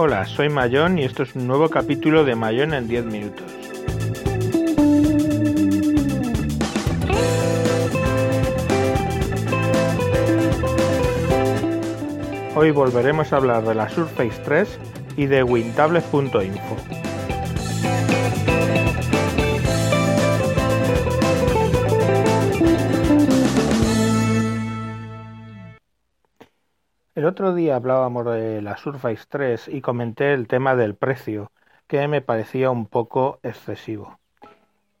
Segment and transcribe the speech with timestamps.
[0.00, 3.52] Hola, soy Mayón y esto es un nuevo capítulo de Mayón en 10 minutos.
[12.54, 14.78] Hoy volveremos a hablar de la Surface 3
[15.16, 16.97] y de Wintable.info.
[27.28, 31.52] otro día hablábamos de la Surface 3 y comenté el tema del precio,
[31.86, 34.18] que me parecía un poco excesivo.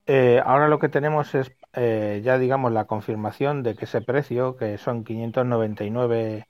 [0.06, 4.56] Eh, ahora lo que tenemos es eh, ya digamos la confirmación de que ese precio,
[4.56, 6.48] que son 599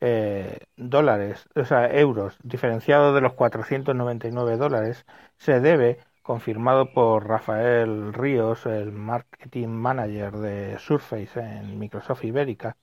[0.00, 5.06] eh, dólares, o sea, euros, diferenciado de los 499 dólares,
[5.38, 12.76] se debe, confirmado por Rafael Ríos, el marketing manager de Surface en Microsoft Ibérica,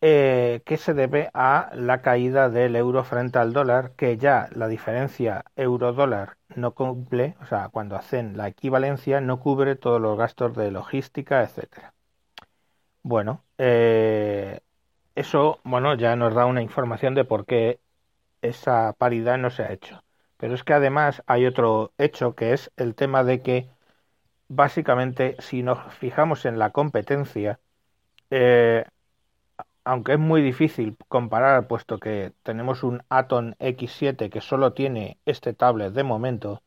[0.00, 4.68] eh, que se debe a la caída del euro frente al dólar, que ya la
[4.68, 10.56] diferencia euro-dólar no cumple, o sea, cuando hacen la equivalencia no cubre todos los gastos
[10.56, 11.94] de logística, etcétera.
[13.02, 14.60] Bueno, eh,
[15.14, 17.80] eso, bueno, ya nos da una información de por qué
[18.42, 20.04] esa paridad no se ha hecho.
[20.38, 23.70] Pero es que además hay otro hecho que es el tema de que
[24.48, 27.60] básicamente si nos fijamos en la competencia,
[28.30, 28.86] eh,
[29.84, 35.54] aunque es muy difícil comparar, puesto que tenemos un Atom X7 que solo tiene este
[35.54, 36.62] tablet de momento,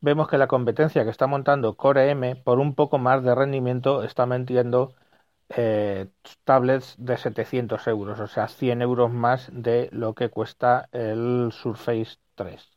[0.00, 4.02] vemos que la competencia que está montando Core M por un poco más de rendimiento
[4.04, 4.94] está metiendo
[5.50, 6.08] eh,
[6.44, 12.18] tablets de 700 euros, o sea, 100 euros más de lo que cuesta el Surface
[12.34, 12.70] 3.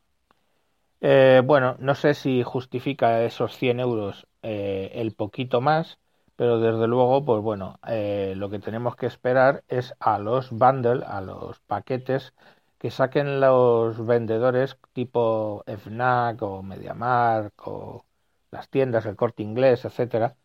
[1.02, 5.98] Eh, bueno, no sé si justifica esos 100 euros eh, el poquito más,
[6.40, 11.04] pero desde luego, pues bueno, eh, lo que tenemos que esperar es a los bundles,
[11.04, 12.34] a los paquetes
[12.78, 18.06] que saquen los vendedores tipo FNAC o MediaMark o
[18.52, 20.38] las tiendas, el corte inglés, etcétera,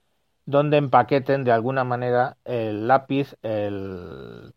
[0.47, 4.55] donde empaqueten de alguna manera el lápiz, el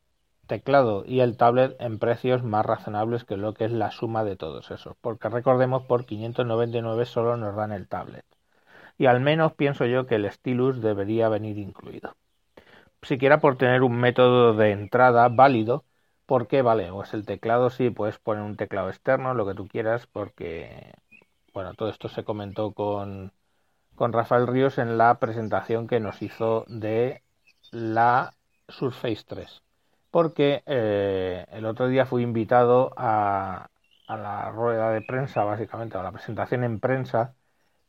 [0.48, 4.38] teclado y el tablet en precios más razonables que lo que es la suma de
[4.38, 4.96] todos esos.
[5.02, 8.26] Porque recordemos, por 599 solo nos dan el tablet
[8.98, 12.16] y al menos pienso yo que el stylus debería venir incluido.
[13.04, 15.86] Siquiera por tener un método de entrada válido,
[16.26, 20.08] porque vale, pues el teclado sí, puedes poner un teclado externo, lo que tú quieras,
[20.08, 20.94] porque,
[21.54, 23.34] bueno, todo esto se comentó con,
[23.96, 27.24] con Rafael Ríos en la presentación que nos hizo de
[27.72, 28.36] la
[28.70, 29.64] Surface 3.
[30.12, 33.70] Porque eh, el otro día fui invitado a,
[34.08, 37.37] a la rueda de prensa, básicamente, a la presentación en prensa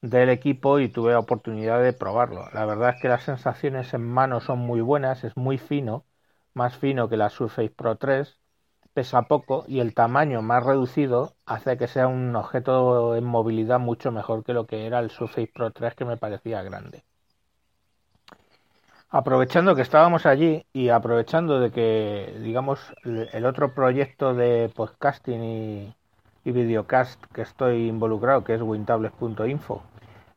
[0.02, 2.48] del equipo y tuve la oportunidad de probarlo.
[2.52, 6.04] La verdad es que las sensaciones en mano son muy buenas, es muy fino,
[6.54, 8.38] más fino que la Surface Pro 3,
[8.94, 14.10] pesa poco y el tamaño más reducido hace que sea un objeto en movilidad mucho
[14.12, 17.04] mejor que lo que era el Surface Pro 3 que me parecía grande.
[19.10, 25.97] Aprovechando que estábamos allí y aprovechando de que, digamos, el otro proyecto de podcasting y,
[26.48, 29.82] y videocast que estoy involucrado, que es wintables.info,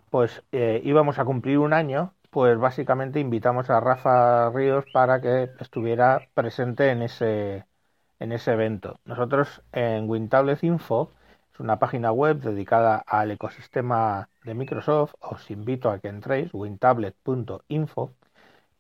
[0.10, 5.50] pues eh, íbamos a cumplir un año, pues básicamente invitamos a Rafa Ríos para que
[5.60, 7.66] estuviera presente en ese,
[8.20, 9.00] en ese evento.
[9.06, 11.12] Nosotros en Wintables Info,
[11.54, 18.12] es una página web dedicada al ecosistema de Microsoft, os invito a que entréis, wintablet.info,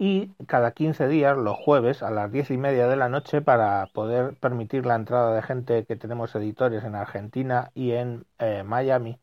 [0.01, 3.85] y cada 15 días, los jueves a las 10 y media de la noche, para
[3.93, 9.19] poder permitir la entrada de gente que tenemos editores en Argentina y en eh, Miami,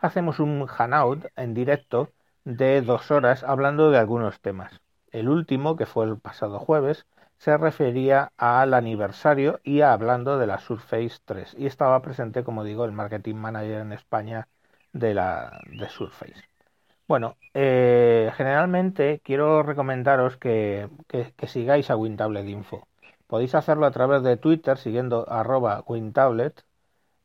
[0.00, 2.10] hacemos un hangout en directo
[2.44, 4.80] de dos horas hablando de algunos temas.
[5.12, 7.06] El último, que fue el pasado jueves,
[7.38, 11.54] se refería al aniversario y hablando de la Surface 3.
[11.58, 14.48] Y estaba presente, como digo, el marketing manager en España
[14.92, 16.49] de la de Surface.
[17.10, 20.88] Bueno, eh, generalmente quiero recomendaros que,
[21.48, 22.86] sigáis a WinTablet Info.
[23.26, 26.64] Podéis hacerlo a través de Twitter siguiendo arroba WinTablet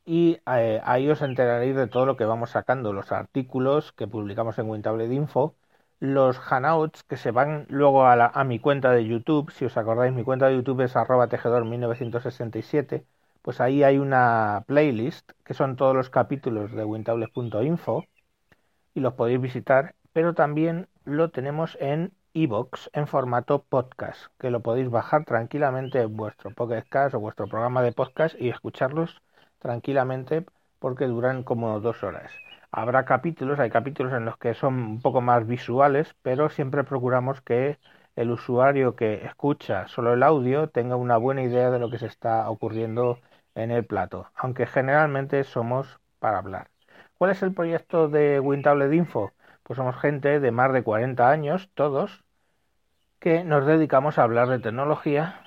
[0.05, 4.57] y eh, ahí os enteraréis de todo lo que vamos sacando, los artículos que publicamos
[4.59, 5.55] en WinTablet Info,
[5.99, 10.23] los hangouts que se van luego a, mi cuenta de YouTube, si os acordáis mi
[10.23, 13.05] cuenta de YouTube es arroba tejedor 1967,
[13.43, 18.05] pues ahí hay una playlist que son todos los capítulos de wintablet.info
[18.95, 24.61] y los podéis visitar, pero también lo tenemos en iBox en formato podcast, que lo
[24.61, 29.21] podéis bajar tranquilamente en vuestro podcast o vuestro programa de podcast y escucharlos
[29.59, 30.45] tranquilamente
[30.79, 32.31] porque duran como dos horas.
[32.71, 37.41] Habrá capítulos, hay capítulos en los que son un poco más visuales, pero siempre procuramos
[37.41, 37.79] que
[38.15, 42.07] el usuario que escucha solo el audio tenga una buena idea de lo que se
[42.07, 43.19] está ocurriendo
[43.55, 46.69] en el plato, aunque generalmente somos para hablar.
[47.17, 49.31] ¿Cuál es el proyecto de WinTablet Info?
[49.63, 52.23] Pues somos gente de más de 40 años, todos,
[53.19, 55.41] que nos dedicamos a hablar de tecnología,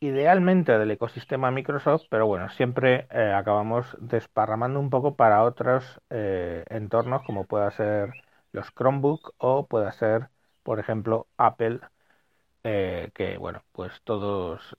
[0.00, 6.64] idealmente del ecosistema Microsoft, pero bueno, siempre eh, acabamos desparramando un poco para otros eh,
[6.70, 8.12] entornos como pueda ser
[8.52, 10.28] los Chromebook o pueda ser,
[10.62, 11.80] por ejemplo, Apple,
[12.64, 14.74] eh, que bueno, pues todos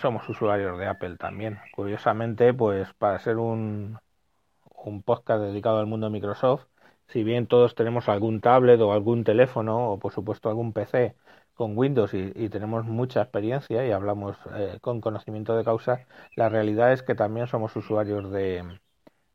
[0.00, 1.58] somos usuarios de Apple también.
[1.74, 3.98] Curiosamente, pues para ser un,
[4.92, 6.66] un podcast dedicado al mundo de Microsoft,
[7.08, 11.14] si bien todos tenemos algún tablet o algún teléfono o por supuesto algún PC
[11.54, 16.92] con Windows y, tenemos mucha experiencia y hablamos eh, con conocimiento de causa, la realidad
[16.92, 18.80] es que también somos usuarios de,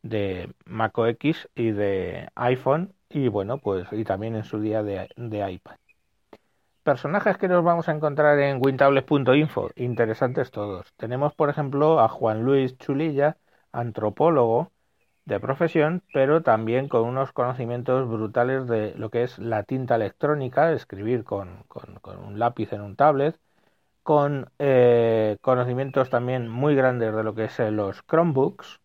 [0.04, 5.10] de Mac OS y de iPhone y bueno, pues y también en su día de,
[5.16, 5.76] de iPad.
[6.84, 10.92] Personajes que nos vamos a encontrar en wintables.info, interesantes todos.
[10.98, 13.38] Tenemos por ejemplo a Juan Luis Chulilla,
[13.72, 14.72] antropólogo,
[15.26, 20.72] de profesión, pero también con unos conocimientos brutales de lo que es la tinta electrónica,
[20.74, 21.66] escribir con,
[22.26, 23.40] un lápiz en un tablet,
[24.04, 28.80] con eh, conocimientos también muy grandes de lo que es los Chromebooks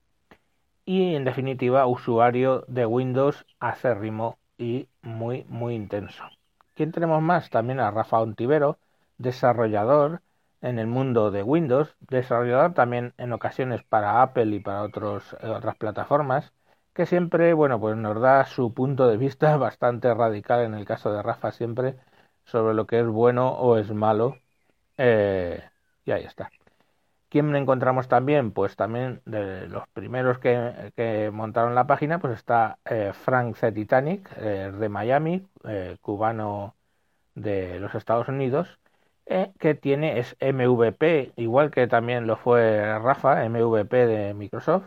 [0.84, 6.25] y en definitiva usuario de Windows acérrimo y muy muy intenso.
[6.75, 7.50] ¿Quién tenemos más?
[7.50, 8.78] También a Rafa Ontivero,
[9.19, 10.20] desarrollador,
[10.64, 15.49] en el mundo de Windows, desarrollador también en ocasiones para Apple y para otros, eh,
[15.49, 16.52] otras plataformas,
[16.94, 21.12] que siempre, bueno, pues nos da su punto de vista bastante radical en el caso
[21.12, 21.96] de Rafa siempre
[22.44, 24.38] sobre lo que es bueno o es malo.
[24.99, 25.62] Eh,
[26.05, 26.50] y ahí está.
[27.28, 28.52] ¿Quién encontramos también?
[28.52, 33.72] Pues también de los primeros que, montaron la página, pues está eh, Frank Z.
[33.75, 35.46] Titanic, de Miami,
[36.00, 36.76] cubano
[37.34, 38.83] de los Estados Unidos, eh,
[39.59, 44.85] que tiene es MVP, igual que también lo fue Rafa, MVP de Microsoft.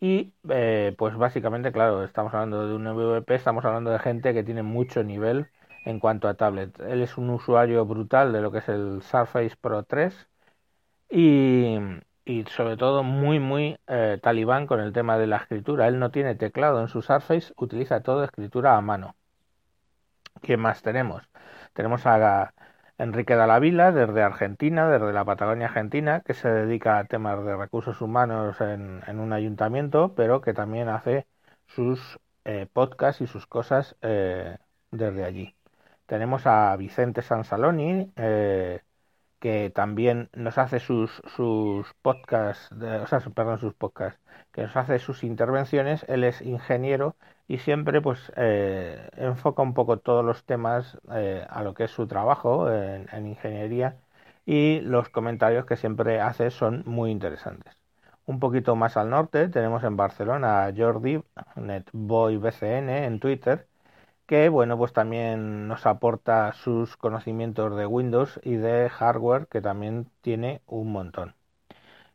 [0.00, 4.44] Y eh, pues básicamente, claro, estamos hablando de un MVP, estamos hablando de gente que
[4.44, 5.48] tiene mucho nivel
[5.84, 6.78] en cuanto a tablet.
[6.80, 10.28] Él es un usuario brutal de lo que es el Surface Pro 3
[11.10, 11.76] y,
[12.24, 15.88] y sobre todo muy, muy eh, talibán con el tema de la escritura.
[15.88, 19.16] Él no tiene teclado en su Surface, utiliza todo escritura a mano.
[20.42, 21.22] ¿Quién más tenemos?
[21.74, 22.52] Tenemos a
[22.98, 28.00] Enrique Vila, desde Argentina, desde la Patagonia Argentina, que se dedica a temas de recursos
[28.02, 31.26] humanos en, un ayuntamiento, pero que también hace
[31.66, 34.58] sus eh, podcasts y sus cosas eh,
[34.90, 35.54] desde allí.
[36.06, 38.82] Tenemos a Vicente Sansaloni, eh,
[39.40, 44.20] que también nos hace sus, sus podcasts, o sea, perdón, sus podcasts,
[44.52, 46.04] que nos hace sus intervenciones.
[46.08, 47.16] Él es ingeniero
[47.48, 51.90] y siempre pues eh, enfoca un poco todos los temas eh, a lo que es
[51.90, 53.96] su trabajo en, ingeniería
[54.46, 57.74] y los comentarios que siempre hace son muy interesantes.
[58.26, 61.22] Un poquito más al norte tenemos en Barcelona a Jordi,
[61.56, 63.66] NetBoyBCN en Twitter,
[64.28, 70.10] que bueno pues también nos aporta sus conocimientos de Windows y de hardware que también
[70.22, 71.34] tiene un montón.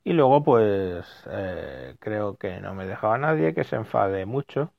[0.04, 4.74] Y luego pues eh, creo que no me dejaba nadie que se enfade mucho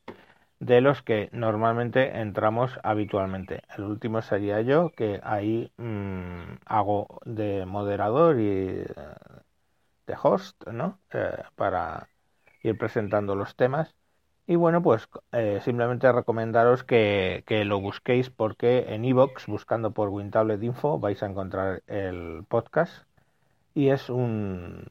[0.61, 3.63] de los que normalmente entramos habitualmente.
[3.77, 8.87] El último sería yo, que ahí mm, hago de moderador y eh,
[10.07, 10.99] de host, ¿no?
[11.13, 12.09] Eh, para
[12.63, 13.95] ir presentando los temas.
[14.47, 20.11] Y bueno, pues eh, simplemente recomendaros que, que, lo busquéis porque en iVoox, buscando por
[20.11, 23.07] WinTablet Info, vais a encontrar el podcast.
[23.75, 24.91] Y es un,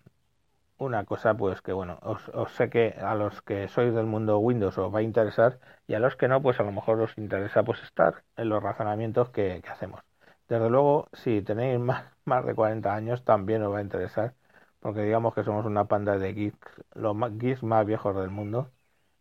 [0.78, 4.78] una cosa pues que bueno, os, sé que a los que sois del mundo Windows
[4.78, 7.64] os va a interesar y a los que no pues a lo mejor os interesa
[7.64, 10.02] pues estar en los razonamientos que, hacemos.
[10.48, 14.36] Desde luego, si tenéis más, más de 40 años también os va a interesar
[14.80, 18.70] porque digamos que somos una panda de geeks, los geeks más viejos del mundo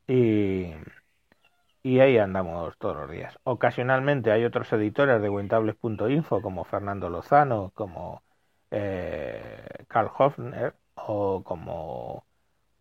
[0.06, 0.74] y,
[1.84, 3.38] ahí andamos todos los días.
[3.44, 8.22] Ocasionalmente hay otros editores de Wintables.info como Fernando Lozano, como
[8.70, 12.24] eh, Carl Hofner, o como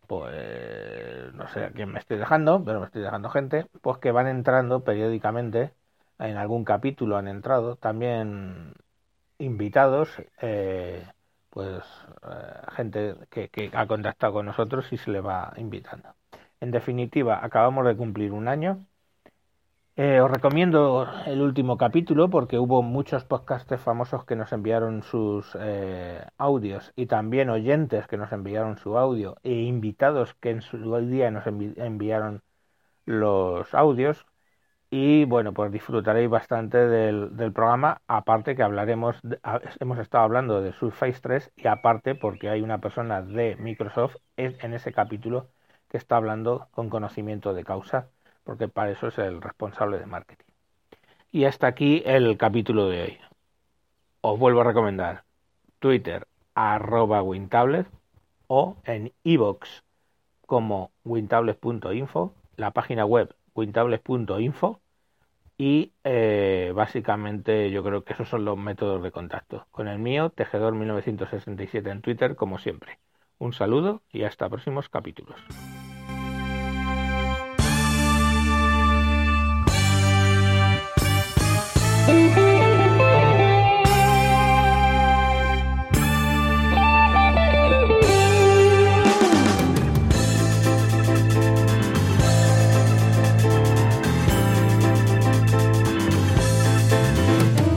[0.08, 4.12] pues no sé a quién me estoy dejando, pero me estoy dejando gente, pues que
[4.12, 5.74] van entrando periódicamente,
[6.20, 8.74] en algún capítulo han entrado, también
[9.40, 10.10] invitados,
[10.42, 11.08] eh,
[11.50, 11.84] pues
[12.30, 16.14] eh, gente que, ha contactado con nosotros y se le va invitando.
[16.62, 18.86] En definitiva, acabamos de cumplir un año
[19.98, 25.56] eh, os recomiendo el último capítulo porque hubo muchos podcasters famosos que nos enviaron sus
[25.60, 30.78] eh, audios y también oyentes que nos enviaron su audio e invitados que en su
[31.08, 32.42] día nos enviaron
[33.06, 34.26] los audios.
[34.92, 39.18] y bueno, pues disfrutaréis bastante del, del programa, aparte que hablaremos,
[39.80, 44.74] hemos estado hablando de Surface 3 y aparte porque hay una persona de Microsoft en
[44.74, 45.50] ese capítulo
[45.92, 48.08] que está hablando con conocimiento de causa,
[48.46, 50.46] porque para eso es el responsable de marketing.
[51.34, 53.18] Y hasta aquí el capítulo de hoy.
[54.22, 55.26] Os vuelvo a recomendar
[55.80, 57.88] Twitter arroba Wintablet
[58.48, 59.84] o en iVoox
[60.46, 64.80] como wintables.info, la página web wintables.info
[65.58, 69.68] y eh, básicamente yo creo que esos son los métodos de contacto.
[69.72, 73.00] Con el mío, Tejedor1967 en Twitter, como siempre.
[73.40, 75.36] Un saludo y hasta próximos capítulos.